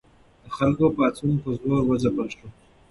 د 0.43 0.45
خلکو 0.57 0.85
پاڅون 0.97 1.33
په 1.43 1.49
زور 1.61 1.81
وځپل 1.85 2.27
شو. 2.35 2.47